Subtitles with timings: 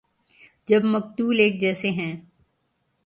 [0.67, 2.13] جب مقتول ایک جیسے ہیں۔